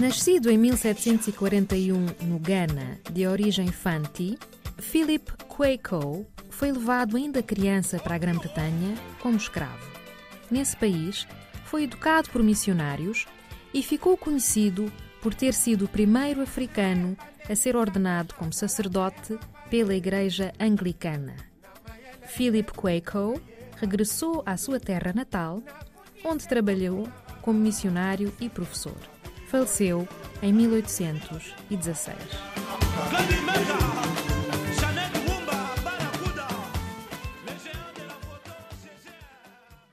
[0.00, 4.38] Nascido em 1741 no Ghana, de origem Fanti,
[4.80, 9.84] Philip Quaco foi levado ainda criança para a Grã-Bretanha como escravo.
[10.52, 11.26] Nesse país,
[11.64, 13.26] foi educado por missionários
[13.74, 14.86] e ficou conhecido
[15.20, 17.16] por ter sido o primeiro africano
[17.50, 19.36] a ser ordenado como sacerdote
[19.68, 21.34] pela Igreja Anglicana.
[22.24, 23.40] Philip Quaco
[23.78, 25.60] regressou à sua terra natal,
[26.24, 27.08] onde trabalhou
[27.42, 28.96] como missionário e professor
[29.48, 30.06] faleceu
[30.42, 32.18] em 1816.